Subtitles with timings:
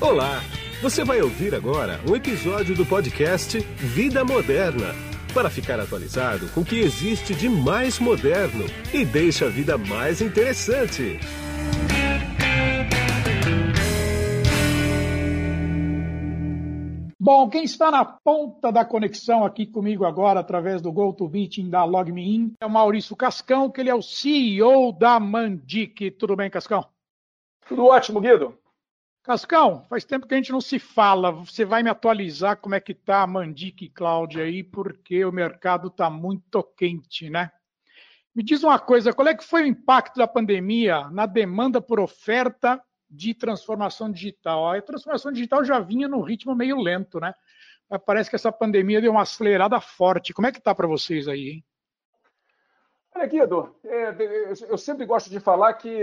[0.00, 0.40] Olá!
[0.80, 4.94] Você vai ouvir agora um episódio do podcast Vida Moderna
[5.34, 10.22] para ficar atualizado com o que existe de mais moderno e deixa a vida mais
[10.22, 11.20] interessante.
[17.20, 22.54] Bom, quem está na ponta da conexão aqui comigo agora, através do GoToMeeting da LogMeIn,
[22.58, 26.10] é o Maurício Cascão, que ele é o CEO da Mandic.
[26.12, 26.86] Tudo bem, Cascão?
[27.68, 28.58] Tudo ótimo, Guido.
[29.22, 31.30] Cascão, faz tempo que a gente não se fala.
[31.30, 35.88] Você vai me atualizar como é que está a Mandic Cloud aí, porque o mercado
[35.88, 37.52] está muito quente, né?
[38.34, 42.00] Me diz uma coisa, qual é que foi o impacto da pandemia na demanda por
[42.00, 44.70] oferta de transformação digital?
[44.70, 47.34] A transformação digital já vinha no ritmo meio lento, né?
[47.90, 50.32] Mas parece que essa pandemia deu uma acelerada forte.
[50.32, 51.64] Como é que está para vocês aí, hein?
[53.14, 54.14] Olha, Guido, é,
[54.68, 56.02] eu sempre gosto de falar que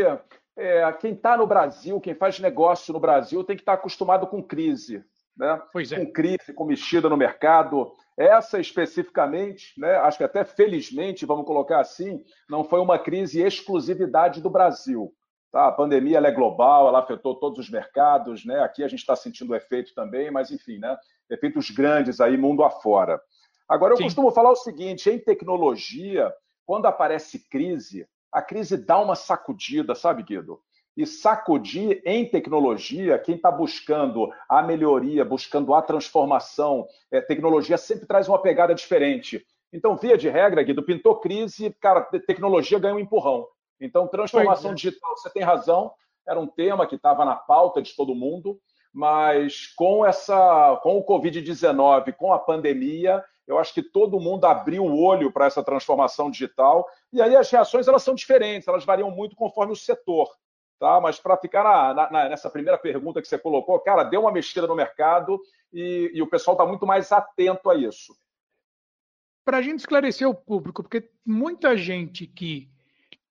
[0.57, 4.27] é, quem está no Brasil, quem faz negócio no Brasil, tem que estar tá acostumado
[4.27, 5.03] com crise.
[5.37, 5.61] Né?
[5.71, 6.03] Pois é.
[6.03, 7.91] Com crise, com mexida no mercado.
[8.17, 14.41] Essa especificamente, né, acho que até felizmente, vamos colocar assim, não foi uma crise exclusividade
[14.41, 15.13] do Brasil.
[15.51, 15.67] Tá?
[15.67, 18.59] A pandemia é global, ela afetou todos os mercados, né?
[18.61, 20.97] aqui a gente está sentindo o efeito também, mas enfim, né?
[21.29, 23.21] efeitos grandes aí mundo afora.
[23.69, 24.03] Agora, eu Sim.
[24.03, 26.33] costumo falar o seguinte: em tecnologia,
[26.67, 30.59] quando aparece crise, a crise dá uma sacudida, sabe, Guido?
[30.97, 38.05] E sacudir em tecnologia, quem está buscando a melhoria, buscando a transformação, é, tecnologia sempre
[38.05, 39.45] traz uma pegada diferente.
[39.71, 43.47] Então, via de regra, Guido, pintou crise, cara, tecnologia ganha um empurrão.
[43.79, 44.73] Então, transformação é.
[44.73, 45.93] digital, você tem razão,
[46.27, 48.59] era um tema que estava na pauta de todo mundo,
[48.91, 54.83] mas com essa, com o Covid-19, com a pandemia, eu acho que todo mundo abriu
[54.83, 56.85] o olho para essa transformação digital.
[57.13, 60.29] E aí as reações elas são diferentes, elas variam muito conforme o setor.
[60.77, 60.99] Tá?
[60.99, 64.67] Mas para ficar na, na, nessa primeira pergunta que você colocou, cara, deu uma mexida
[64.67, 65.39] no mercado
[65.71, 68.13] e, e o pessoal está muito mais atento a isso.
[69.45, 72.69] Para a gente esclarecer o público, porque muita gente que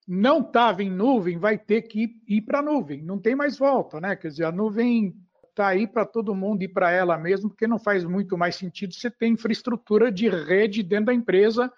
[0.09, 4.01] não estava em nuvem vai ter que ir para a nuvem, não tem mais volta,
[4.01, 4.17] né?
[4.17, 5.15] Quer dizer, a nuvem
[5.57, 8.93] está aí para todo mundo e para ela mesmo, porque não faz muito mais sentido
[8.93, 11.73] você ter infraestrutura de rede dentro da empresa,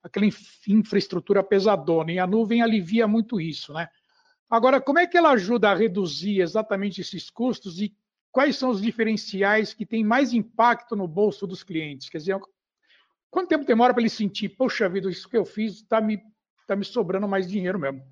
[0.00, 0.26] aquela
[0.68, 3.88] infraestrutura pesadona, e a nuvem alivia muito isso, né?
[4.48, 7.92] Agora, como é que ela ajuda a reduzir exatamente esses custos e
[8.30, 12.08] quais são os diferenciais que têm mais impacto no bolso dos clientes?
[12.08, 12.38] Quer dizer,
[13.28, 16.22] quanto tempo demora para ele sentir, poxa vida, isso que eu fiz está me,
[16.64, 18.04] tá me sobrando mais dinheiro mesmo?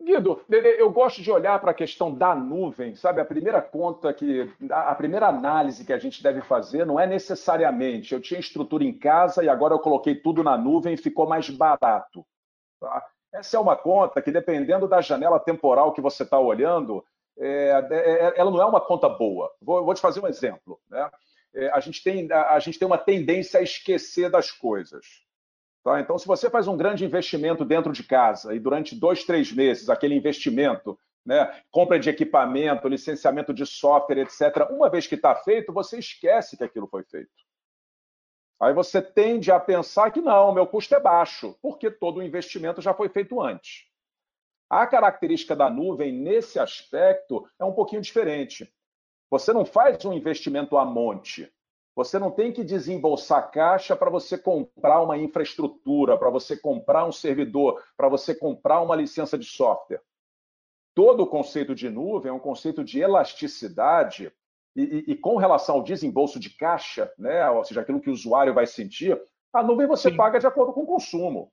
[0.00, 3.20] Guido, eu gosto de olhar para a questão da nuvem, sabe?
[3.20, 8.14] A primeira conta que, a primeira análise que a gente deve fazer não é necessariamente
[8.14, 11.50] eu tinha estrutura em casa e agora eu coloquei tudo na nuvem e ficou mais
[11.50, 12.24] barato.
[12.80, 13.04] Tá?
[13.32, 17.04] Essa é uma conta que, dependendo da janela temporal que você está olhando,
[17.36, 19.52] é, é, ela não é uma conta boa.
[19.60, 20.80] Vou, vou te fazer um exemplo.
[20.88, 21.10] Né?
[21.54, 25.27] É, a, gente tem, a, a gente tem uma tendência a esquecer das coisas.
[25.88, 26.00] Tá?
[26.00, 29.88] Então, se você faz um grande investimento dentro de casa e durante dois, três meses,
[29.88, 35.72] aquele investimento, né, compra de equipamento, licenciamento de software, etc., uma vez que está feito,
[35.72, 37.30] você esquece que aquilo foi feito.
[38.60, 42.82] Aí você tende a pensar que não, meu custo é baixo, porque todo o investimento
[42.82, 43.86] já foi feito antes.
[44.68, 48.70] A característica da nuvem nesse aspecto é um pouquinho diferente.
[49.30, 51.50] Você não faz um investimento a monte.
[51.98, 57.10] Você não tem que desembolsar caixa para você comprar uma infraestrutura, para você comprar um
[57.10, 60.00] servidor, para você comprar uma licença de software.
[60.94, 64.32] Todo o conceito de nuvem é um conceito de elasticidade
[64.76, 68.12] e, e, e com relação ao desembolso de caixa, né, ou seja, aquilo que o
[68.12, 69.20] usuário vai sentir,
[69.52, 70.16] a nuvem você Sim.
[70.16, 71.50] paga de acordo com o consumo.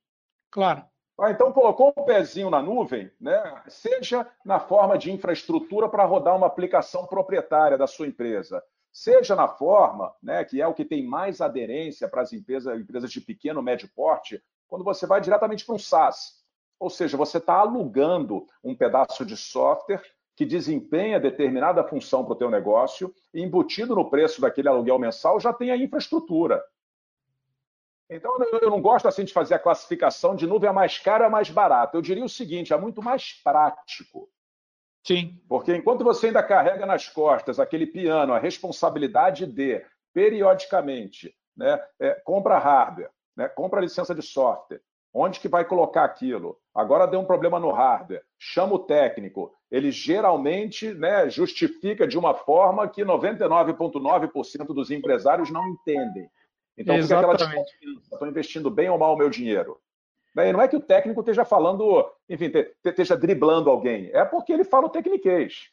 [0.51, 0.85] Claro.
[1.19, 3.63] Ah, então, colocou um pezinho na nuvem, né?
[3.67, 8.61] seja na forma de infraestrutura para rodar uma aplicação proprietária da sua empresa,
[8.95, 13.11] seja na forma, né, que é o que tem mais aderência para as empresas, empresas
[13.11, 16.41] de pequeno, médio porte, quando você vai diretamente para um SaaS.
[16.79, 20.01] Ou seja, você está alugando um pedaço de software
[20.33, 25.41] que desempenha determinada função para o teu negócio e embutido no preço daquele aluguel mensal
[25.41, 26.63] já tem a infraestrutura.
[28.09, 31.29] Então, eu não gosto assim de fazer a classificação de nuvem é mais cara é
[31.29, 31.97] mais barata.
[31.97, 34.29] Eu diria o seguinte, é muito mais prático
[35.05, 35.39] Sim.
[35.47, 42.15] Porque enquanto você ainda carrega nas costas aquele piano, a responsabilidade de, periodicamente, né, é,
[42.23, 44.81] compra hardware, né, compra licença de software,
[45.13, 46.57] onde que vai colocar aquilo?
[46.73, 49.53] Agora deu um problema no hardware, chama o técnico.
[49.71, 56.29] Ele geralmente né, justifica de uma forma que 99,9% dos empresários não entendem.
[56.77, 57.43] Então Exatamente.
[57.43, 59.79] fica aquela desconfiança, estou investindo bem ou mal o meu dinheiro.
[60.35, 60.51] Né?
[60.51, 62.51] Não é que o técnico esteja falando, enfim,
[62.83, 64.09] esteja driblando alguém.
[64.13, 65.69] É porque ele fala o tecniquez.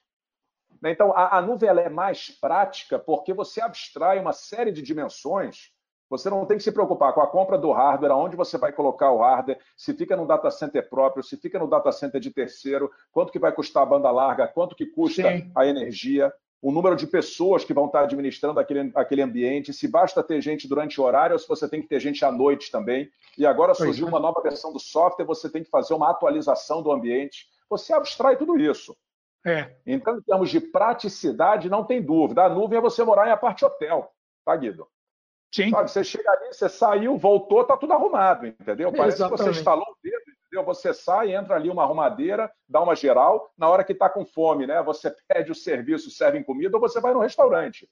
[0.80, 0.92] Né?
[0.92, 5.72] Então, a, a nuvem é mais prática porque você abstrai uma série de dimensões.
[6.08, 9.10] Você não tem que se preocupar com a compra do hardware, aonde você vai colocar
[9.10, 12.90] o hardware, se fica no data center próprio, se fica no data center de terceiro,
[13.10, 15.50] quanto que vai custar a banda larga, quanto que custa Sim.
[15.56, 16.30] a energia,
[16.62, 20.68] o número de pessoas que vão estar administrando aquele, aquele ambiente, se basta ter gente
[20.68, 23.10] durante o horário ou se você tem que ter gente à noite também.
[23.36, 24.08] E agora surgiu é.
[24.08, 27.48] uma nova versão do software, você tem que fazer uma atualização do ambiente.
[27.68, 28.96] Você abstrai tudo isso.
[29.44, 29.74] É.
[29.84, 32.44] Então, em termos de praticidade, não tem dúvida.
[32.44, 34.12] A nuvem é você morar em aparte hotel,
[34.44, 34.86] tá, Guido?
[35.52, 35.70] Sim.
[35.70, 38.92] Sabe, você chega ali, você saiu, voltou, tá tudo arrumado, entendeu?
[38.92, 39.38] Parece Exatamente.
[39.38, 40.21] que você instalou o dedo,
[40.52, 40.64] entendeu?
[40.66, 44.66] Você sai, entra ali uma arrumadeira, dá uma geral, na hora que está com fome,
[44.66, 44.82] né?
[44.82, 47.88] Você pede o serviço, serve comida, ou você vai no restaurante.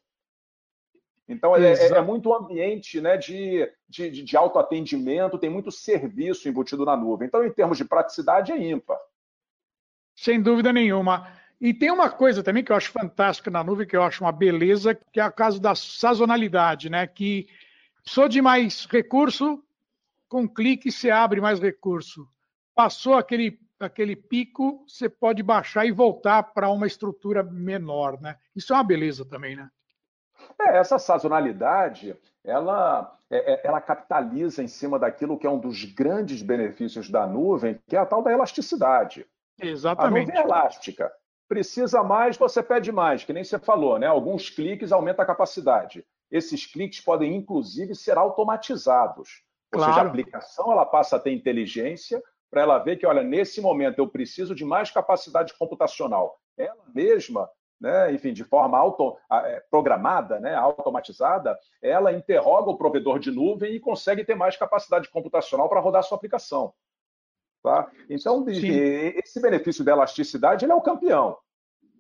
[1.27, 6.85] Então, é, é, é, muito ambiente né, de, de, de autoatendimento, tem muito serviço embutido
[6.85, 7.29] na nuvem.
[7.29, 8.99] Então, em termos de praticidade, é ímpar.
[10.17, 11.33] Sem dúvida nenhuma.
[11.61, 14.33] E tem uma coisa também que eu acho fantástica na nuvem, que eu acho uma
[14.33, 17.07] beleza, que é o caso da sazonalidade, né?
[17.07, 17.47] Que
[18.03, 19.63] precisou de mais recurso,
[20.29, 22.27] com um clique você abre mais recurso.
[22.75, 28.37] Passou aquele, aquele pico, você pode baixar e voltar para uma estrutura menor, né?
[28.55, 29.71] Isso é uma beleza também, né?
[30.61, 35.85] É, essa sazonalidade, ela, é, é, ela capitaliza em cima daquilo que é um dos
[35.85, 39.27] grandes benefícios da nuvem, que é a tal da elasticidade.
[39.61, 40.31] Exatamente.
[40.31, 41.13] A nuvem é elástica.
[41.49, 44.07] Precisa mais, você pede mais, que nem você falou, né?
[44.07, 46.05] Alguns cliques aumenta a capacidade.
[46.31, 49.43] Esses cliques podem, inclusive, ser automatizados.
[49.73, 49.93] Ou claro.
[49.93, 53.99] seja, a aplicação ela passa a ter inteligência para ela ver que, olha, nesse momento
[53.99, 56.39] eu preciso de mais capacidade computacional.
[56.59, 57.49] Ela mesma,
[57.81, 63.75] né, enfim, de forma auto, é, programada, né, automatizada, ela interroga o provedor de nuvem
[63.75, 66.75] e consegue ter mais capacidade computacional para rodar a sua aplicação.
[67.63, 67.91] Tá?
[68.09, 68.71] Então, Sim.
[69.23, 71.37] esse benefício da elasticidade ele é o campeão.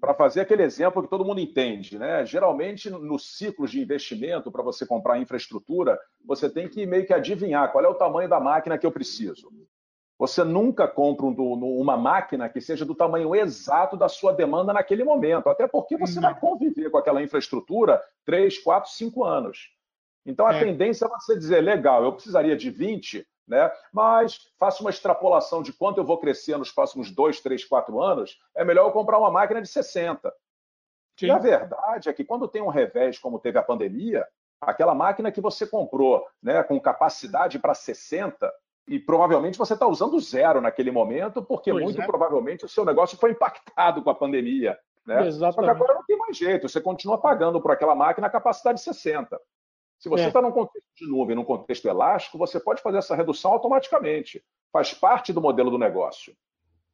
[0.00, 2.24] Para fazer aquele exemplo que todo mundo entende, né?
[2.24, 7.70] geralmente nos ciclos de investimento, para você comprar infraestrutura, você tem que meio que adivinhar
[7.70, 9.50] qual é o tamanho da máquina que eu preciso.
[10.20, 15.48] Você nunca compra uma máquina que seja do tamanho exato da sua demanda naquele momento,
[15.48, 19.70] até porque você vai conviver com aquela infraestrutura 3, 4, 5 anos.
[20.26, 20.60] Então a é.
[20.62, 23.72] tendência é você dizer, legal, eu precisaria de 20, né?
[23.90, 28.38] Mas faço uma extrapolação de quanto eu vou crescer nos próximos dois, três, quatro anos,
[28.54, 30.30] é melhor eu comprar uma máquina de 60.
[31.18, 31.28] Sim.
[31.28, 34.28] E a verdade é que quando tem um revés, como teve a pandemia,
[34.60, 38.52] aquela máquina que você comprou né, com capacidade para 60,
[38.90, 42.04] e provavelmente você está usando zero naquele momento, porque pois muito é.
[42.04, 44.76] provavelmente o seu negócio foi impactado com a pandemia.
[45.06, 45.28] Né?
[45.28, 45.54] Exatamente.
[45.54, 48.78] Só que agora não tem mais jeito, você continua pagando por aquela máquina a capacidade
[48.78, 49.40] de 60.
[49.96, 50.42] Se você está é.
[50.42, 54.42] num contexto de nuvem, num contexto elástico, você pode fazer essa redução automaticamente.
[54.72, 56.34] Faz parte do modelo do negócio.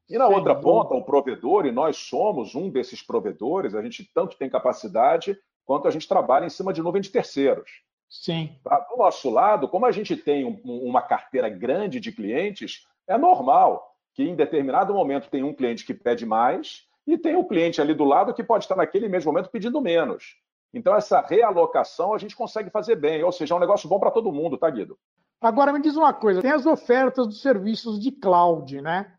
[0.07, 4.09] E na Sim, outra ponta, o provedor, e nós somos um desses provedores, a gente
[4.13, 5.35] tanto tem capacidade
[5.65, 7.86] quanto a gente trabalha em cima de nuvem de terceiros.
[8.09, 8.57] Sim.
[8.65, 13.95] Do nosso lado, como a gente tem um, uma carteira grande de clientes, é normal
[14.15, 17.95] que em determinado momento tem um cliente que pede mais e tem um cliente ali
[17.95, 20.37] do lado que pode estar naquele mesmo momento pedindo menos.
[20.73, 24.11] Então, essa realocação a gente consegue fazer bem, ou seja, é um negócio bom para
[24.11, 24.99] todo mundo, tá, Guido?
[25.41, 29.13] Agora, me diz uma coisa: tem as ofertas dos serviços de cloud, né?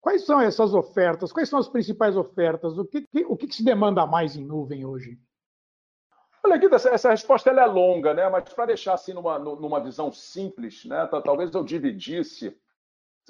[0.00, 1.32] Quais são essas ofertas?
[1.32, 2.76] Quais são as principais ofertas?
[2.76, 5.18] O que, o que se demanda mais em nuvem hoje?
[6.44, 8.28] Olha, Guido, essa, essa resposta é longa, né?
[8.28, 11.08] mas para deixar assim numa, numa visão simples, né?
[11.24, 12.56] talvez eu dividisse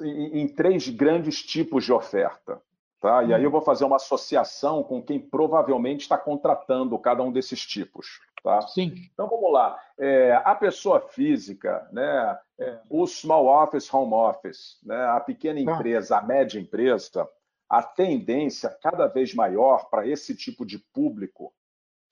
[0.00, 2.62] em, em três grandes tipos de oferta.
[3.02, 3.24] Tá?
[3.24, 7.66] E aí eu vou fazer uma associação com quem provavelmente está contratando cada um desses
[7.66, 8.20] tipos.
[8.42, 8.62] Tá?
[8.62, 8.94] Sim.
[9.12, 9.76] Então vamos lá.
[9.98, 15.72] É, a pessoa física, né, é, o small office, home office, né, a pequena tá.
[15.72, 17.28] empresa, a média empresa,
[17.68, 21.52] a tendência cada vez maior para esse tipo de público,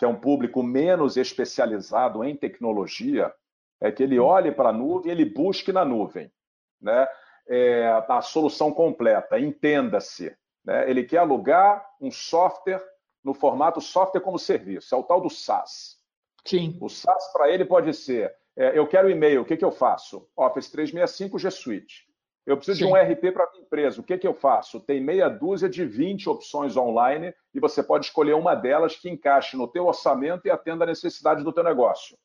[0.01, 3.31] que é um público menos especializado em tecnologia,
[3.79, 6.33] é que ele olhe para a nuvem e ele busque na nuvem.
[6.81, 7.07] Né?
[7.47, 10.35] É, a solução completa, entenda-se.
[10.65, 10.91] Né?
[10.91, 12.83] Ele quer alugar um software
[13.23, 15.99] no formato software como serviço, é o tal do SaaS.
[16.47, 16.79] Sim.
[16.81, 20.27] O SaaS para ele pode ser: é, eu quero e-mail, o que, que eu faço?
[20.35, 22.10] Office 365 G Suite.
[22.51, 22.87] Eu preciso Sim.
[22.87, 24.81] de um RP para minha empresa, o que, que eu faço?
[24.81, 29.57] Tem meia dúzia de 20 opções online e você pode escolher uma delas que encaixe
[29.57, 32.19] no teu orçamento e atenda a necessidade do teu negócio.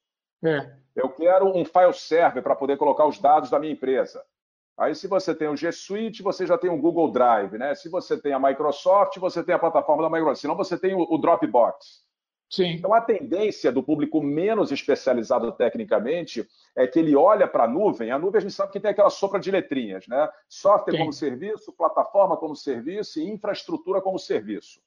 [0.44, 0.74] É.
[0.96, 4.24] Eu quero um file server para poder colocar os dados da minha empresa.
[4.76, 7.76] Aí, se você tem o G Suite, você já tem o Google Drive, né?
[7.76, 10.42] Se você tem a Microsoft, você tem a plataforma da Microsoft.
[10.42, 12.04] Senão, você tem o, Dropbox.
[12.50, 12.74] Sim.
[12.74, 18.12] Então, a tendência do público menos especializado tecnicamente é que ele olha para a nuvem.
[18.12, 20.30] A nuvem a gente sabe que tem aquela sopra de letrinhas, né?
[20.48, 21.00] Software Sim.
[21.00, 24.80] como serviço, plataforma como serviço e infraestrutura como serviço.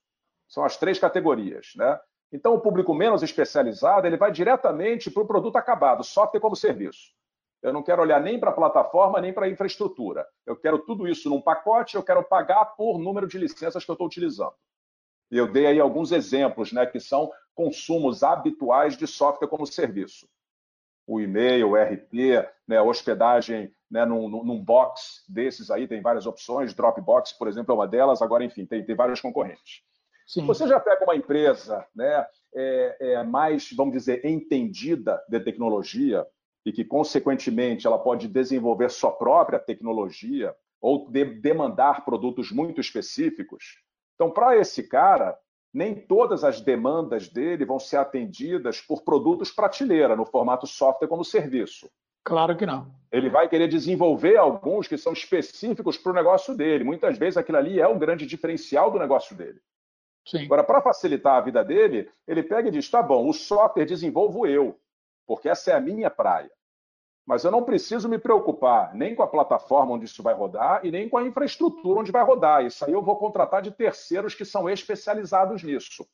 [0.47, 1.73] São as três categorias.
[1.77, 1.99] Né?
[2.33, 7.13] Então, o público menos especializado ele vai diretamente para o produto acabado, software como serviço.
[7.61, 10.27] Eu não quero olhar nem para a plataforma, nem para a infraestrutura.
[10.47, 13.95] Eu quero tudo isso num pacote, eu quero pagar por número de licenças que eu
[13.95, 14.55] estou utilizando.
[15.31, 20.29] Eu dei aí alguns exemplos, né, que são consumos habituais de software como serviço.
[21.07, 26.75] O e-mail, o RP, né, hospedagem né, num, num, box desses aí, tem várias opções,
[26.75, 29.83] Dropbox, por exemplo, é uma delas, agora, enfim, tem, tem vários concorrentes.
[30.27, 30.45] Sim.
[30.47, 36.27] Você já pega uma empresa né, é, é, mais, vamos dizer, entendida de tecnologia,
[36.69, 43.79] e que, consequentemente, ela pode desenvolver sua própria tecnologia ou de demandar produtos muito específicos.
[44.19, 45.39] Então, para esse cara,
[45.73, 51.25] nem todas as demandas dele vão ser atendidas por produtos prateleira, no formato software como
[51.25, 51.89] serviço.
[52.25, 52.93] Claro que não.
[53.13, 56.83] Ele vai querer desenvolver alguns que são específicos para o negócio dele.
[56.83, 59.61] Muitas vezes aquilo ali é o grande diferencial do negócio dele.
[60.27, 60.45] Sim.
[60.47, 64.49] Agora, para facilitar a vida dele, ele pega e diz: tá bom, o software desenvolvo
[64.49, 64.77] eu,
[65.29, 66.51] porque essa é a minha praia.
[67.29, 70.91] Mas eu não preciso me preocupar nem com a plataforma onde isso vai rodar e
[70.91, 72.65] nem com a infraestrutura onde vai rodar.
[72.65, 76.09] Isso aí eu vou contratar de terceiros que são especializados nisso.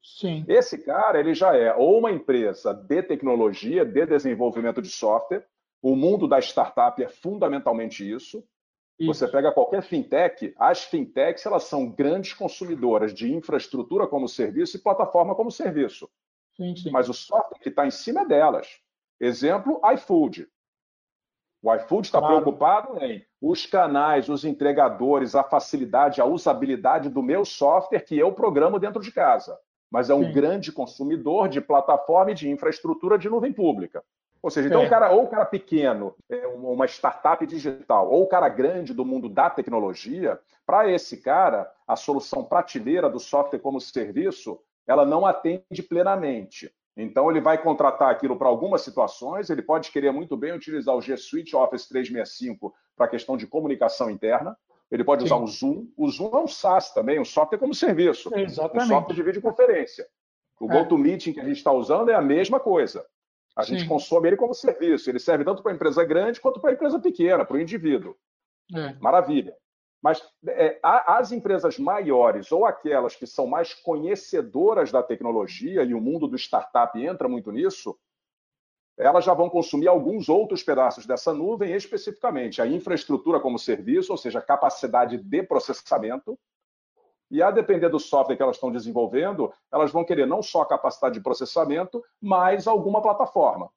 [0.00, 0.44] Sim.
[0.46, 5.44] Esse cara, ele já é ou uma empresa de tecnologia, de desenvolvimento de software.
[5.82, 8.44] O mundo da startup é fundamentalmente isso.
[9.00, 9.12] isso.
[9.12, 14.80] Você pega qualquer fintech, as fintechs elas são grandes consumidoras de infraestrutura como serviço e
[14.80, 16.08] plataforma como serviço.
[16.56, 16.92] Sim, sim.
[16.92, 18.80] Mas o software que está em cima é delas.
[19.22, 20.48] Exemplo, iFood.
[21.62, 22.42] O iFood está claro.
[22.42, 28.32] preocupado em os canais, os entregadores, a facilidade, a usabilidade do meu software que eu
[28.32, 29.56] programo dentro de casa.
[29.88, 30.32] Mas é um Sim.
[30.32, 34.02] grande consumidor de plataforma e de infraestrutura de nuvem pública.
[34.42, 34.86] Ou seja, então, é.
[34.86, 39.04] o cara, ou o cara pequeno, é uma startup digital, ou o cara grande do
[39.04, 45.24] mundo da tecnologia, para esse cara, a solução prateleira do software como serviço, ela não
[45.24, 46.74] atende plenamente.
[46.96, 51.00] Então, ele vai contratar aquilo para algumas situações, ele pode querer muito bem utilizar o
[51.00, 54.56] G Suite Office 365 para a questão de comunicação interna,
[54.90, 55.26] ele pode Sim.
[55.26, 55.86] usar o Zoom.
[55.96, 58.84] O Zoom é um SaaS também, um software como serviço, Exatamente.
[58.84, 60.06] um software de videoconferência.
[60.60, 60.78] O é.
[60.78, 63.04] GoToMeeting que a gente está usando é a mesma coisa.
[63.56, 63.76] A Sim.
[63.76, 65.10] gente consome ele como serviço.
[65.10, 68.14] Ele serve tanto para a empresa grande quanto para a empresa pequena, para o indivíduo.
[68.74, 68.94] É.
[69.00, 69.56] Maravilha.
[70.02, 76.00] Mas é, as empresas maiores ou aquelas que são mais conhecedoras da tecnologia, e o
[76.00, 77.96] mundo do startup entra muito nisso,
[78.98, 84.18] elas já vão consumir alguns outros pedaços dessa nuvem, especificamente a infraestrutura como serviço, ou
[84.18, 86.38] seja, a capacidade de processamento.
[87.30, 90.68] E a depender do software que elas estão desenvolvendo, elas vão querer não só a
[90.68, 93.70] capacidade de processamento, mas alguma plataforma.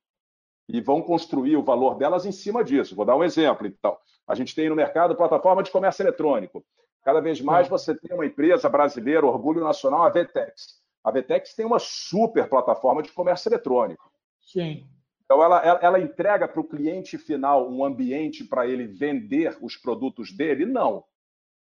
[0.67, 2.95] E vão construir o valor delas em cima disso.
[2.95, 3.97] Vou dar um exemplo, então.
[4.27, 6.65] A gente tem no mercado plataforma de comércio eletrônico.
[7.03, 10.81] Cada vez mais você tem uma empresa brasileira, orgulho nacional, a Vetex.
[11.03, 14.11] A Vetex tem uma super plataforma de comércio eletrônico.
[14.41, 14.87] Sim.
[15.23, 19.75] Então, ela, ela, ela entrega para o cliente final um ambiente para ele vender os
[19.75, 20.65] produtos dele?
[20.65, 21.03] Não.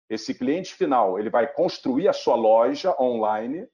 [0.10, 3.68] Esse cliente final ele vai construir a sua loja online,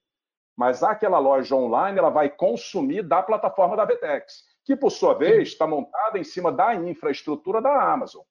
[0.56, 5.50] mas aquela loja online ela vai consumir da plataforma da Vetex, que, por sua vez,
[5.50, 8.24] está montada em cima da infraestrutura da Amazon.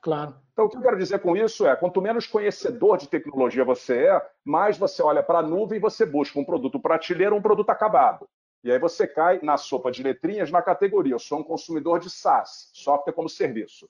[0.00, 0.34] Claro.
[0.52, 4.06] Então, o que eu quero dizer com isso é: quanto menos conhecedor de tecnologia você
[4.06, 7.70] é, mais você olha para a nuvem e você busca um produto prateleiro, um produto
[7.70, 8.28] acabado.
[8.64, 12.10] E aí você cai na sopa de letrinhas na categoria: eu sou um consumidor de
[12.10, 13.88] SaaS, software como serviço.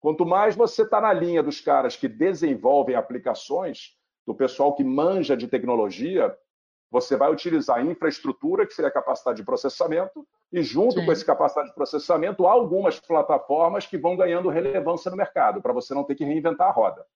[0.00, 5.36] Quanto mais você está na linha dos caras que desenvolvem aplicações, do pessoal que manja
[5.36, 6.34] de tecnologia,
[6.90, 11.06] você vai utilizar a infraestrutura, que seria a capacidade de processamento, e junto Sim.
[11.06, 15.72] com essa capacidade de processamento, há algumas plataformas que vão ganhando relevância no mercado, para
[15.72, 17.06] você não ter que reinventar a roda.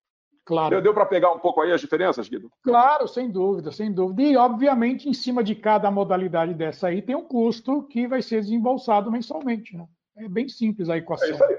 [0.45, 0.71] Claro.
[0.71, 2.53] Deu, deu para pegar um pouco aí as diferenças, Guido?
[2.63, 4.23] Claro, sem dúvida, sem dúvida.
[4.23, 8.43] E, obviamente, em cima de cada modalidade dessa aí, tem um custo que vai ser
[8.43, 9.77] desembolsado mensalmente.
[9.77, 9.87] Né?
[10.19, 11.29] É bem simples a equação.
[11.29, 11.59] É isso aí.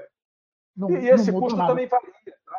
[0.76, 1.70] Não, e esse custo nada.
[1.70, 2.12] também varia.
[2.46, 2.58] Tá?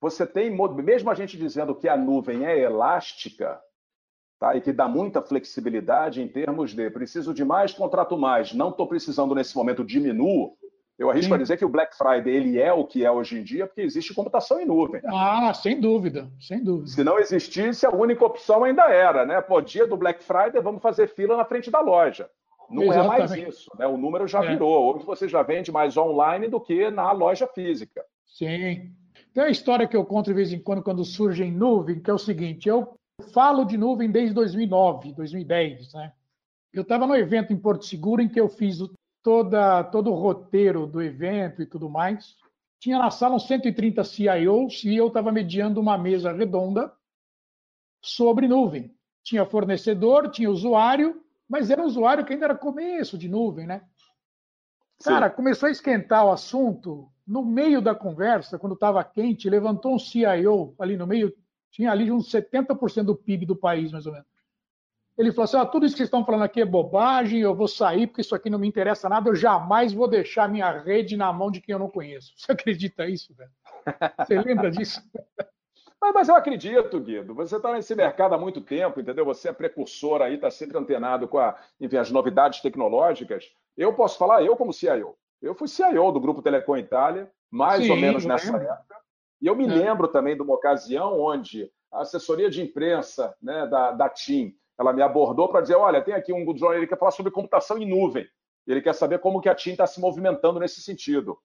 [0.00, 3.58] Você tem, mesmo a gente dizendo que a nuvem é elástica,
[4.38, 4.56] tá?
[4.56, 8.86] e que dá muita flexibilidade em termos de preciso de mais, contrato mais, não estou
[8.86, 10.56] precisando nesse momento, diminuo.
[10.98, 11.34] Eu arrisco Sim.
[11.34, 13.82] a dizer que o Black Friday ele é o que é hoje em dia, porque
[13.82, 15.02] existe computação em nuvem.
[15.04, 16.88] Ah, sem dúvida, sem dúvida.
[16.88, 19.42] Se não existisse, a única opção ainda era, né?
[19.42, 22.30] Pô, dia do Black Friday, vamos fazer fila na frente da loja.
[22.70, 23.14] Não Exatamente.
[23.14, 23.86] é mais isso, né?
[23.86, 24.48] O número já é.
[24.48, 24.94] virou.
[24.94, 28.02] Hoje você já vende mais online do que na loja física.
[28.24, 28.90] Sim.
[29.34, 32.10] Tem uma história que eu conto de vez em quando, quando surge em nuvem, que
[32.10, 32.96] é o seguinte: eu
[33.32, 35.92] falo de nuvem desde 2009, 2010.
[35.94, 36.12] Né?
[36.72, 38.78] Eu estava no evento em Porto Seguro em que eu fiz
[39.22, 42.36] toda, todo o roteiro do evento e tudo mais.
[42.78, 46.92] Tinha na sala uns 130 CIOs e eu estava mediando uma mesa redonda
[48.02, 48.94] sobre nuvem.
[49.22, 53.82] Tinha fornecedor, tinha usuário, mas era usuário que ainda era começo de nuvem, né?
[55.02, 55.36] Cara, Sim.
[55.36, 60.74] começou a esquentar o assunto no meio da conversa, quando estava quente, levantou um CIO
[60.78, 61.34] ali no meio,
[61.76, 64.26] tinha ali uns 70% do PIB do país, mais ou menos.
[65.16, 67.68] Ele falou assim: ah, tudo isso que vocês estão falando aqui é bobagem, eu vou
[67.68, 71.30] sair porque isso aqui não me interessa nada, eu jamais vou deixar minha rede na
[71.32, 72.32] mão de quem eu não conheço.
[72.36, 73.50] Você acredita nisso, velho?
[74.18, 75.02] Você lembra disso?
[75.98, 77.34] Mas, mas, eu acredito, Guido.
[77.34, 79.24] Você está nesse mercado há muito tempo, entendeu?
[79.24, 83.50] Você é precursor aí, está sempre antenado com a, enfim, as novidades tecnológicas.
[83.74, 85.16] Eu posso falar, eu como CIO.
[85.40, 88.68] Eu fui CIO do Grupo Telecom Itália, mais Sim, ou menos nessa lembro.
[88.68, 88.96] época.
[89.40, 89.68] E eu me é.
[89.68, 94.92] lembro também de uma ocasião onde a assessoria de imprensa né, da, da TIM, ela
[94.92, 97.88] me abordou para dizer, olha, tem aqui um jornalista que quer falar sobre computação em
[97.88, 98.26] nuvem.
[98.66, 101.38] Ele quer saber como que a TIM está se movimentando nesse sentido.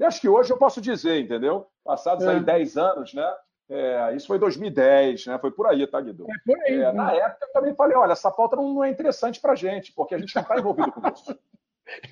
[0.00, 1.66] E acho que hoje eu posso dizer, entendeu?
[1.84, 2.30] Passados é.
[2.30, 3.34] aí 10 anos, né?
[3.68, 5.38] É, isso foi 2010, né?
[5.38, 6.26] Foi por aí, tá, Guido?
[6.28, 6.80] É por aí.
[6.80, 9.56] É, na época eu também falei, olha, essa pauta não, não é interessante para a
[9.56, 11.38] gente, porque a gente não está envolvido com isso.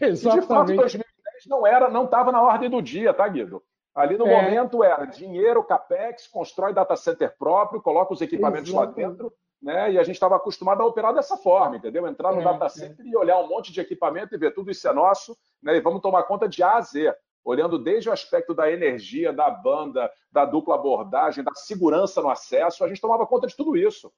[0.00, 0.36] Exatamente.
[0.36, 3.62] E, de fato, 2010 não era, não estava na ordem do dia, tá, Guido?
[4.00, 4.42] Ali no é.
[4.42, 9.00] momento era dinheiro, capex, constrói data center próprio, coloca os equipamentos Exatamente.
[9.00, 9.92] lá dentro, né?
[9.92, 12.06] E a gente estava acostumado a operar dessa forma, entendeu?
[12.06, 12.68] Entrar no é, data é.
[12.68, 15.76] center e olhar um monte de equipamento e ver tudo isso é nosso, né?
[15.76, 17.14] E vamos tomar conta de A a Z
[17.44, 22.84] olhando desde o aspecto da energia, da banda, da dupla abordagem, da segurança no acesso,
[22.84, 24.12] a gente tomava conta de tudo isso.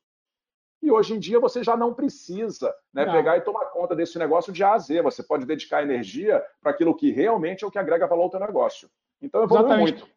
[0.82, 3.12] E hoje em dia você já não precisa né, não.
[3.12, 5.00] pegar e tomar conta desse negócio de A a Z.
[5.02, 8.40] Você pode dedicar energia para aquilo que realmente é o que agrega valor ao teu
[8.40, 8.90] negócio.
[9.22, 10.00] Então evoluiu Exatamente.
[10.00, 10.12] muito.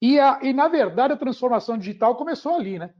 [0.00, 2.94] E, a, e, na verdade, a transformação digital começou ali, né?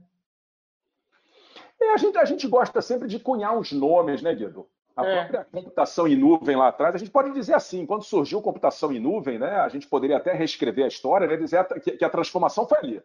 [1.79, 4.67] É, a, gente, a gente gosta sempre de cunhar uns nomes, né, Guido?
[4.95, 5.15] A é.
[5.15, 8.99] própria computação em nuvem lá atrás, a gente pode dizer assim, quando surgiu computação em
[8.99, 12.67] nuvem, né, a gente poderia até reescrever a história, né, dizer que, que a transformação
[12.67, 13.03] foi ali.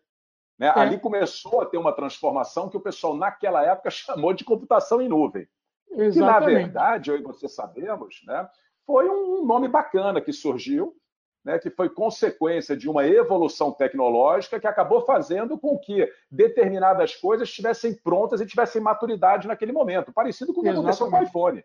[0.58, 0.68] Né?
[0.68, 0.78] É.
[0.78, 5.08] Ali começou a ter uma transformação que o pessoal naquela época chamou de computação em
[5.08, 5.46] nuvem.
[5.90, 6.14] Exatamente.
[6.14, 8.48] Que, na verdade, eu e você sabemos, né,
[8.86, 10.96] foi um nome bacana que surgiu,
[11.44, 17.48] né, que foi consequência de uma evolução tecnológica que acabou fazendo com que determinadas coisas
[17.48, 21.64] estivessem prontas e tivessem maturidade naquele momento, parecido com o que aconteceu com o iPhone.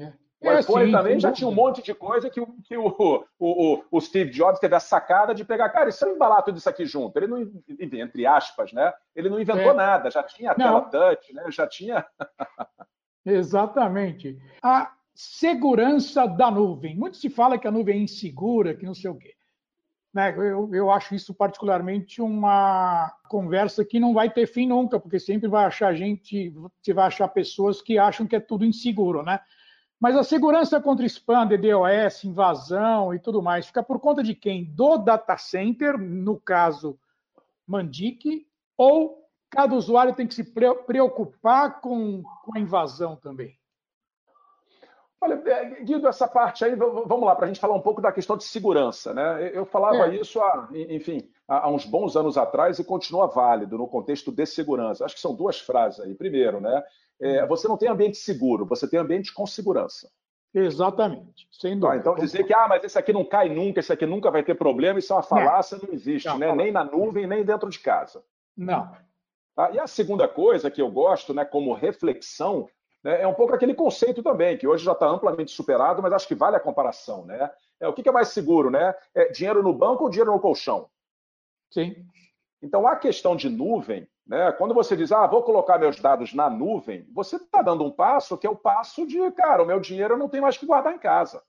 [0.00, 0.12] É.
[0.38, 2.94] O é, iPhone sim, também já tinha um monte de coisa que, que o,
[3.38, 5.70] o, o, Steve Jobs teve a sacada de pegar.
[5.70, 7.16] Cara, e se eu embalar tudo isso aqui junto?
[7.16, 7.40] Ele não,
[7.80, 8.92] entre aspas, né?
[9.14, 9.74] Ele não inventou é.
[9.74, 11.44] nada, já tinha a tela touch, né?
[11.50, 12.06] Já tinha.
[13.24, 14.38] Exatamente.
[14.62, 16.94] A segurança da nuvem.
[16.94, 19.34] Muito se fala que a nuvem é insegura, que não sei o quê.
[20.12, 20.34] Né?
[20.36, 25.48] Eu, eu acho isso particularmente uma conversa que não vai ter fim nunca, porque sempre
[25.48, 26.50] vai achar gente,
[26.82, 29.40] você vai achar pessoas que acham que é tudo inseguro, né?
[29.98, 34.64] Mas a segurança contra spam, DDoS, invasão e tudo mais, fica por conta de quem?
[34.64, 36.98] Do data center, no caso
[37.66, 43.55] Mandic, ou cada usuário tem que se preocupar com, com a invasão também?
[45.20, 48.12] Olha, é, Guido, essa parte aí, vamos lá, para a gente falar um pouco da
[48.12, 49.14] questão de segurança.
[49.14, 49.50] Né?
[49.54, 50.16] Eu falava é.
[50.16, 55.04] isso, há, enfim, há uns bons anos atrás e continua válido no contexto de segurança.
[55.04, 56.14] Acho que são duas frases aí.
[56.14, 56.82] Primeiro, né?
[57.20, 57.48] é, uhum.
[57.48, 60.10] você não tem ambiente seguro, você tem ambiente com segurança.
[60.54, 62.02] Exatamente, sem dúvida.
[62.02, 64.42] Tá, então dizer que ah, mas esse aqui não cai nunca, esse aqui nunca vai
[64.42, 66.54] ter problema, isso é uma falácia, não, não existe, não, né?
[66.54, 68.22] nem na nuvem, nem dentro de casa.
[68.56, 68.90] Não.
[69.54, 69.70] Tá?
[69.72, 72.68] E a segunda coisa que eu gosto, né, como reflexão,
[73.10, 76.34] é um pouco aquele conceito também, que hoje já está amplamente superado, mas acho que
[76.34, 77.24] vale a comparação.
[77.24, 77.50] Né?
[77.80, 78.94] É, o que é mais seguro, né?
[79.14, 80.88] É dinheiro no banco ou dinheiro no colchão?
[81.70, 82.06] Sim.
[82.62, 86.48] Então, a questão de nuvem, né, quando você diz, ah, vou colocar meus dados na
[86.50, 90.14] nuvem, você está dando um passo que é o passo de, cara, o meu dinheiro
[90.14, 91.42] eu não tenho mais que guardar em casa.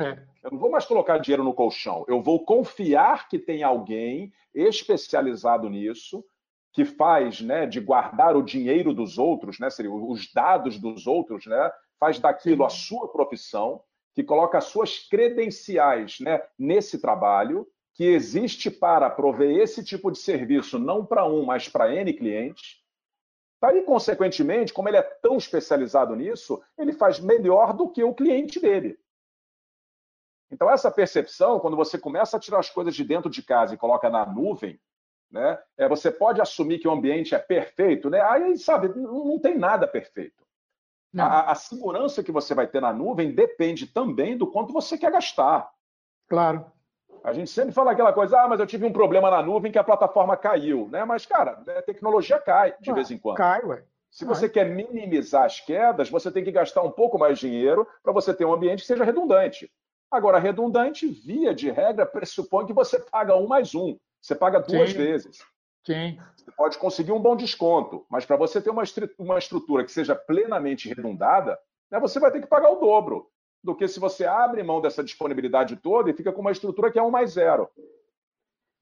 [0.00, 0.22] É.
[0.44, 2.04] Eu não vou mais colocar dinheiro no colchão.
[2.06, 6.24] Eu vou confiar que tem alguém especializado nisso,
[6.76, 11.46] que faz né, de guardar o dinheiro dos outros, né, seria os dados dos outros,
[11.46, 13.82] né, faz daquilo a sua profissão,
[14.14, 20.18] que coloca as suas credenciais né, nesse trabalho que existe para prover esse tipo de
[20.18, 22.82] serviço, não para um, mas para N clientes.
[23.62, 28.60] Aí, consequentemente, como ele é tão especializado nisso, ele faz melhor do que o cliente
[28.60, 28.98] dele.
[30.50, 33.78] Então, essa percepção, quando você começa a tirar as coisas de dentro de casa e
[33.78, 34.78] coloca na nuvem,
[35.30, 38.20] né, é, você pode assumir que o ambiente é perfeito, né?
[38.20, 40.46] Aí, sabe, não, tem nada perfeito.
[41.18, 45.10] A, a, segurança que você vai ter na nuvem depende também do quanto você quer
[45.10, 45.70] gastar.
[46.28, 46.70] Claro.
[47.24, 49.78] A gente sempre fala aquela coisa, ah, mas eu tive um problema na nuvem que
[49.78, 51.04] a plataforma caiu, né?
[51.04, 53.36] Mas, cara, a tecnologia cai de vez em quando.
[53.36, 53.82] Cai, ué.
[54.10, 57.86] Se você quer minimizar as quedas, você tem que gastar um pouco mais de dinheiro
[58.02, 59.70] para você ter um ambiente que seja redundante.
[60.10, 63.96] Agora, redundante, via de regra, pressupõe que você paga um mais um.
[64.26, 64.96] Você paga duas Sim.
[64.98, 65.38] vezes.
[65.84, 66.18] Sim.
[66.34, 68.82] Você pode conseguir um bom desconto, mas para você ter uma,
[69.16, 71.56] uma estrutura que seja plenamente redundada,
[71.88, 73.30] né, você vai ter que pagar o dobro
[73.62, 76.98] do que se você abre mão dessa disponibilidade toda e fica com uma estrutura que
[76.98, 77.70] é um mais zero.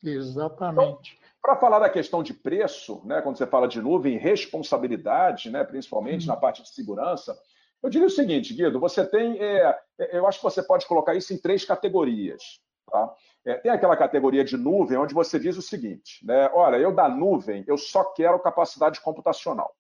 [0.03, 1.19] Exatamente.
[1.19, 5.63] Então, para falar da questão de preço, né, quando você fala de nuvem, responsabilidade, né,
[5.63, 6.29] principalmente hum.
[6.29, 7.39] na parte de segurança,
[7.83, 9.79] eu diria o seguinte, Guido, você tem, é,
[10.11, 12.64] eu acho que você pode colocar isso em três categorias.
[12.95, 13.13] Tá?
[13.45, 17.09] É, tem aquela categoria de nuvem onde você diz o seguinte, né, olha, eu da
[17.09, 19.75] nuvem, eu só quero capacidade computacional.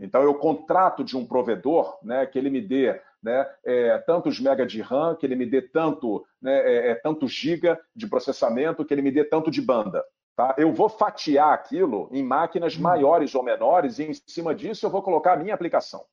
[0.00, 4.66] Então, eu contrato de um provedor né, que ele me dê né, é, tantos mega
[4.66, 8.92] de RAM, que ele me dê tanto, né, é, é, tanto giga de processamento, que
[8.92, 10.04] ele me dê tanto de banda.
[10.34, 10.56] Tá?
[10.58, 12.82] Eu vou fatiar aquilo em máquinas hum.
[12.82, 16.04] maiores ou menores e, em cima disso, eu vou colocar a minha aplicação.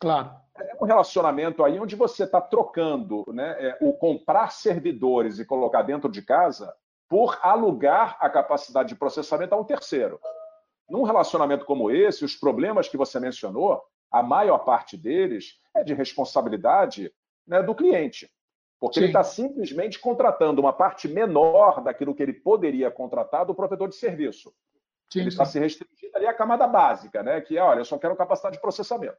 [0.00, 0.30] Claro.
[0.56, 5.82] É um relacionamento aí onde você está trocando né, é, o comprar servidores e colocar
[5.82, 6.74] dentro de casa
[7.08, 10.18] por alugar a capacidade de processamento a um terceiro.
[10.88, 15.94] Num relacionamento como esse, os problemas que você mencionou, a maior parte deles é de
[15.94, 17.12] responsabilidade
[17.46, 18.30] né, do cliente.
[18.80, 19.00] Porque Sim.
[19.00, 23.96] ele está simplesmente contratando uma parte menor daquilo que ele poderia contratar do provedor de
[23.96, 24.52] serviço.
[25.12, 27.40] Sim, ele está se restringindo ali à camada básica, né?
[27.40, 29.18] Que é, olha, eu só quero capacidade de processamento.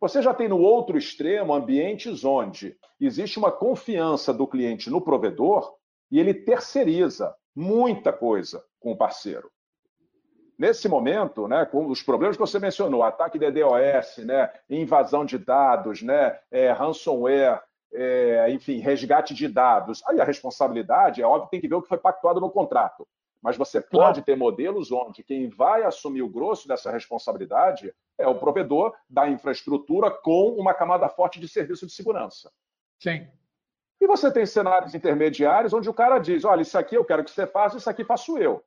[0.00, 5.74] Você já tem no outro extremo ambientes onde existe uma confiança do cliente no provedor
[6.10, 9.50] e ele terceiriza muita coisa com o parceiro.
[10.58, 15.38] Nesse momento, né, com os problemas que você mencionou, ataque de DDoS, né, invasão de
[15.38, 21.60] dados, né, é, ransomware, é, enfim, resgate de dados, aí a responsabilidade, é óbvio, tem
[21.60, 23.06] que ver o que foi pactuado no contrato.
[23.42, 28.38] Mas você pode ter modelos onde quem vai assumir o grosso dessa responsabilidade é o
[28.38, 32.52] provedor da infraestrutura com uma camada forte de serviço de segurança.
[32.98, 33.26] Sim.
[34.00, 37.30] E você tem cenários intermediários onde o cara diz: olha, isso aqui eu quero que
[37.30, 38.62] você faça, isso aqui faço eu.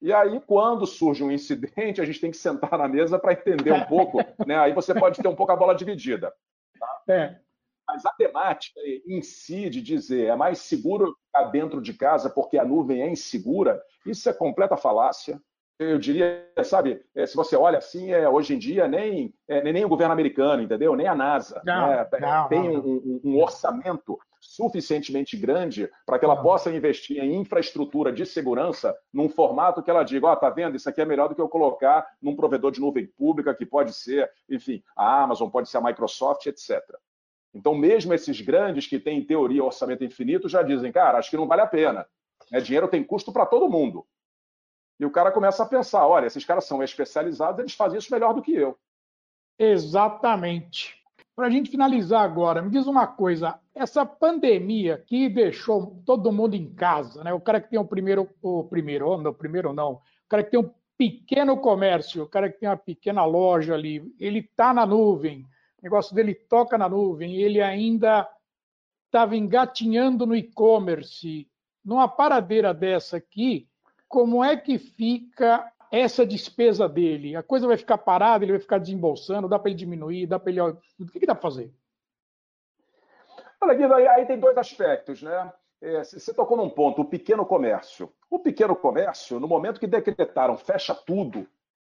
[0.00, 3.72] E aí, quando surge um incidente, a gente tem que sentar na mesa para entender
[3.72, 4.18] um pouco.
[4.46, 4.58] né?
[4.58, 6.32] Aí você pode ter um pouco a bola dividida.
[6.78, 7.02] Tá?
[7.08, 7.40] É.
[7.86, 12.58] Mas a temática em si de dizer é mais seguro ficar dentro de casa porque
[12.58, 15.40] a nuvem é insegura, isso é completa falácia.
[15.76, 19.84] Eu diria, sabe, é, se você olha assim, é, hoje em dia nem, é, nem
[19.84, 20.94] o governo americano, entendeu?
[20.94, 22.08] Nem a NASA não, né?
[22.20, 28.12] não, tem não, um, um, orçamento suficientemente grande para que ela possa investir em infraestrutura
[28.12, 31.28] de segurança num formato que ela diga, ó, oh, tá vendo, isso aqui é melhor
[31.28, 35.50] do que eu colocar num provedor de nuvem pública, que pode ser, enfim, a Amazon,
[35.50, 36.80] pode ser a Microsoft, etc.
[37.54, 41.36] Então, mesmo esses grandes que têm, em teoria, orçamento infinito, já dizem, cara, acho que
[41.36, 42.06] não vale a pena.
[42.50, 42.60] Né?
[42.60, 44.04] Dinheiro tem custo para todo mundo.
[44.98, 48.34] E o cara começa a pensar, olha, esses caras são especializados, eles fazem isso melhor
[48.34, 48.76] do que eu.
[49.58, 51.00] Exatamente.
[51.36, 56.54] Para a gente finalizar agora, me diz uma coisa: essa pandemia que deixou todo mundo
[56.54, 57.32] em casa, né?
[57.32, 60.50] O cara que tem o primeiro, o primeiro, não, o primeiro não, o cara que
[60.50, 64.86] tem um pequeno comércio, o cara que tem uma pequena loja ali, ele está na
[64.86, 65.44] nuvem,
[65.84, 68.28] negócio dele toca na nuvem, ele ainda
[69.06, 71.48] estava engatinhando no e-commerce.
[71.84, 73.68] Numa paradeira dessa aqui,
[74.08, 77.36] como é que fica essa despesa dele?
[77.36, 80.50] A coisa vai ficar parada, ele vai ficar desembolsando, dá para ele diminuir, dá para
[80.50, 80.60] ele.
[80.62, 80.76] O
[81.12, 81.72] que, que dá para fazer?
[83.60, 85.52] Olha, Guido, aí, aí tem dois aspectos, né?
[85.82, 88.10] É, você tocou num ponto, o pequeno comércio.
[88.30, 91.46] O pequeno comércio, no momento que decretaram fecha tudo,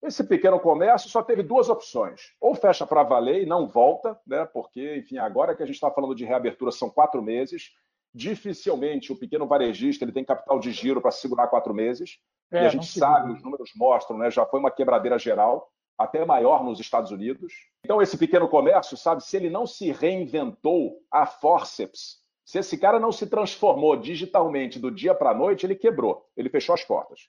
[0.08, 2.34] esse pequeno comércio só teve duas opções.
[2.39, 4.46] Ou fecha para valer e não volta, né?
[4.46, 7.72] porque, enfim, agora que a gente está falando de reabertura são quatro meses,
[8.13, 12.18] dificilmente o pequeno varejista ele tem capital de giro para segurar quatro meses.
[12.52, 14.32] É, e a gente sabe, os números mostram, né?
[14.32, 17.54] Já foi uma quebradeira geral, até maior nos Estados Unidos.
[17.84, 23.00] Então, esse pequeno comércio, sabe, se ele não se reinventou a forceps, se esse cara
[23.00, 27.28] não se transformou digitalmente do dia para a noite, ele quebrou, ele fechou as portas.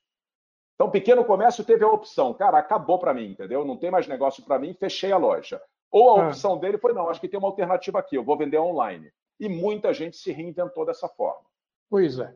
[0.77, 3.65] Então, pequeno comércio teve a opção, cara, acabou para mim, entendeu?
[3.65, 5.61] Não tem mais negócio para mim, fechei a loja.
[5.91, 6.27] Ou a é.
[6.29, 9.11] opção dele foi, não, acho que tem uma alternativa aqui, eu vou vender online.
[9.41, 11.47] E muita gente se reinventou dessa forma.
[11.89, 12.35] Pois é.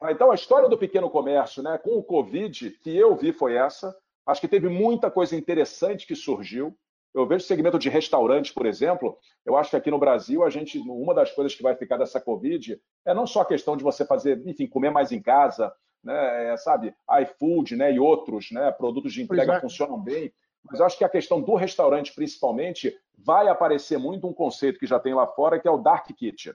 [0.00, 3.54] Ah, então, a história do pequeno comércio, né, com o Covid, que eu vi foi
[3.54, 3.96] essa.
[4.26, 6.76] Acho que teve muita coisa interessante que surgiu.
[7.14, 9.18] Eu vejo o segmento de restaurantes, por exemplo.
[9.44, 12.20] Eu acho que aqui no Brasil, a gente, uma das coisas que vai ficar dessa
[12.20, 16.52] Covid é não só a questão de você fazer, enfim, comer mais em casa, né,
[16.52, 19.60] é, sabe, iFood, né, e outros, né, produtos de entrega é.
[19.60, 20.32] funcionam bem.
[20.64, 24.86] Mas eu acho que a questão do restaurante, principalmente, vai aparecer muito um conceito que
[24.86, 26.54] já tem lá fora, que é o dark kitchen.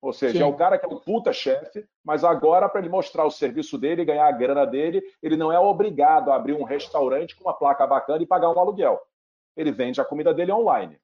[0.00, 0.42] Ou seja, Sim.
[0.42, 3.78] é o cara que é um puta chefe, mas agora, para ele mostrar o serviço
[3.78, 7.44] dele e ganhar a grana dele, ele não é obrigado a abrir um restaurante com
[7.44, 9.00] uma placa bacana e pagar um aluguel.
[9.56, 11.00] Ele vende a comida dele online.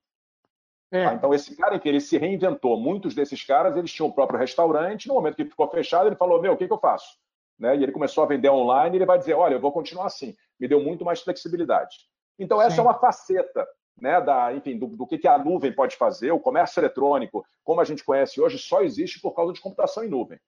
[0.91, 1.05] É.
[1.05, 1.15] Tá?
[1.15, 2.77] Então, esse cara que ele se reinventou.
[2.79, 5.07] Muitos desses caras, eles tinham o próprio restaurante.
[5.07, 7.17] No momento que ficou fechado, ele falou: Meu, o que, que eu faço?
[7.59, 10.35] Né, e ele começou a vender online, ele vai dizer, olha, eu vou continuar assim.
[10.59, 11.97] Me deu muito mais flexibilidade.
[12.39, 12.81] Então, essa Sim.
[12.81, 13.67] é uma faceta
[14.01, 16.31] né, da, enfim, do, do, que, a nuvem pode fazer.
[16.31, 20.09] O comércio eletrônico, como a gente conhece hoje, só existe por causa de computação em
[20.09, 20.39] nuvem.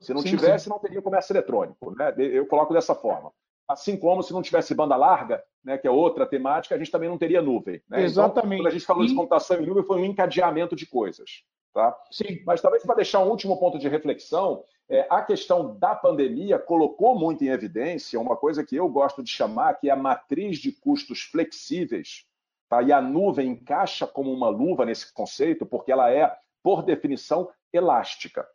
[0.00, 0.70] Se não sim, tivesse, sim.
[0.70, 1.94] não teria comércio eletrônico.
[1.94, 2.14] Né?
[2.16, 3.30] Eu coloco dessa forma.
[3.68, 7.08] Assim como se não tivesse banda larga, né, que é outra temática, a gente também
[7.08, 7.82] não teria nuvem.
[7.88, 8.02] Né?
[8.02, 8.46] Exatamente.
[8.46, 9.08] Então, quando a gente falou e...
[9.08, 11.42] de computação em nuvem, foi um encadeamento de coisas.
[11.74, 11.94] Tá?
[12.10, 12.42] Sim.
[12.46, 17.18] Mas talvez para deixar um último ponto de reflexão, é, a questão da pandemia colocou
[17.18, 20.70] muito em evidência uma coisa que eu gosto de chamar, que é a matriz de
[20.70, 22.24] custos flexíveis.
[22.68, 22.82] Tá?
[22.82, 28.46] E a nuvem encaixa como uma luva nesse conceito, porque ela é, por definição, elástica.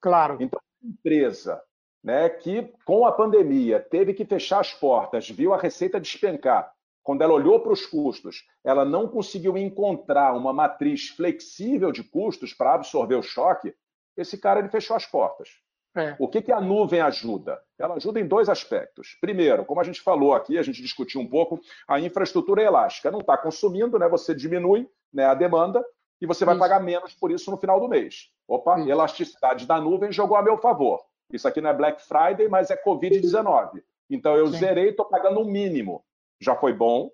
[0.00, 0.36] Claro.
[0.40, 1.62] Então, empresa
[2.02, 6.72] né, que, com a pandemia, teve que fechar as portas, viu a receita despencar,
[7.02, 12.52] quando ela olhou para os custos, ela não conseguiu encontrar uma matriz flexível de custos
[12.52, 13.74] para absorver o choque,
[14.14, 15.48] esse cara ele fechou as portas.
[15.96, 16.14] É.
[16.18, 17.60] O que, que a nuvem ajuda?
[17.78, 19.16] Ela ajuda em dois aspectos.
[19.20, 23.10] Primeiro, como a gente falou aqui, a gente discutiu um pouco, a infraestrutura é elástica.
[23.10, 24.08] Não está consumindo, né?
[24.08, 25.84] você diminui né, a demanda
[26.20, 26.60] e você vai isso.
[26.60, 28.30] pagar menos por isso no final do mês.
[28.46, 28.90] Opa, isso.
[28.90, 31.00] elasticidade da nuvem jogou a meu favor.
[31.32, 33.82] Isso aqui não é Black Friday, mas é Covid-19.
[34.10, 34.58] Então eu Sim.
[34.58, 36.02] zerei, estou pagando o um mínimo.
[36.40, 37.10] Já foi bom.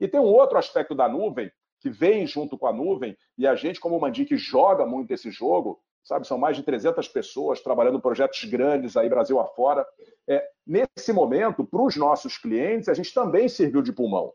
[0.00, 1.50] E tem um outro aspecto da nuvem
[1.84, 5.78] que vem junto com a nuvem, e a gente, como Mandic, joga muito esse jogo,
[6.04, 6.26] sabe?
[6.26, 9.86] São mais de 300 pessoas trabalhando projetos grandes aí Brasil afora.
[10.28, 14.32] É, nesse momento, para os nossos clientes, a gente também serviu de pulmão.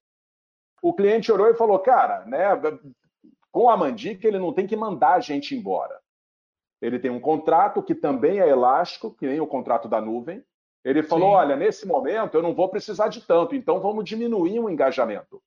[0.82, 2.49] O cliente olhou e falou, cara, né,
[3.51, 5.99] com a Mandic ele não tem que mandar a gente embora.
[6.82, 10.43] Ele tem um contrato que também é elástico, que nem o contrato da nuvem.
[10.84, 11.36] Ele falou: Sim.
[11.36, 15.41] olha, nesse momento eu não vou precisar de tanto, então vamos diminuir o engajamento.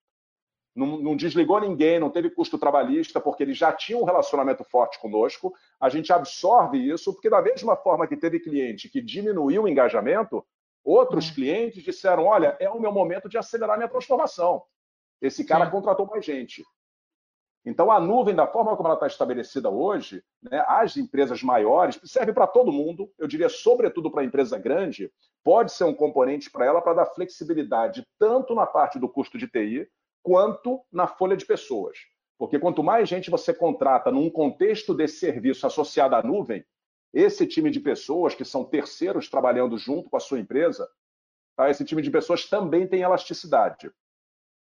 [0.75, 4.99] Não, não, desligou ninguém, não teve custo trabalhista, porque ele já tinha um relacionamento forte
[4.99, 5.53] conosco.
[5.79, 10.45] A gente absorve isso, porque da mesma forma que teve cliente que diminuiu o engajamento,
[10.83, 11.35] outros hum.
[11.35, 14.63] clientes disseram: olha, é o meu momento de acelerar minha transformação.
[15.21, 15.71] Esse cara Sim.
[15.71, 16.65] contratou mais gente.
[17.65, 22.33] Então, a nuvem, da forma como ela está estabelecida hoje, né, as empresas maiores, serve
[22.33, 25.13] para todo mundo, eu diria, sobretudo para a empresa grande,
[25.45, 29.47] pode ser um componente para ela para dar flexibilidade tanto na parte do custo de
[29.47, 29.89] TI,
[30.23, 31.99] quanto na folha de pessoas.
[32.39, 36.65] Porque quanto mais gente você contrata num contexto desse serviço associado à nuvem,
[37.13, 40.89] esse time de pessoas que são terceiros trabalhando junto com a sua empresa,
[41.57, 41.71] tá?
[41.71, 43.91] esse time de pessoas também tem elasticidade.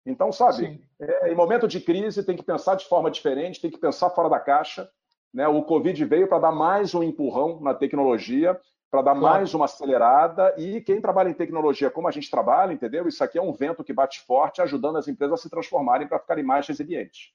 [0.07, 3.79] Então, sabe, é, em momento de crise tem que pensar de forma diferente, tem que
[3.79, 4.91] pensar fora da caixa.
[5.33, 5.47] Né?
[5.47, 8.59] O Covid veio para dar mais um empurrão na tecnologia,
[8.91, 9.37] para dar claro.
[9.37, 10.55] mais uma acelerada.
[10.57, 13.07] E quem trabalha em tecnologia como a gente trabalha, entendeu?
[13.07, 16.19] Isso aqui é um vento que bate forte, ajudando as empresas a se transformarem para
[16.19, 17.33] ficarem mais resilientes.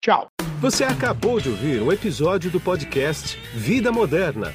[0.00, 0.28] Tchau.
[0.60, 4.54] Você acabou de ouvir um episódio do podcast Vida Moderna.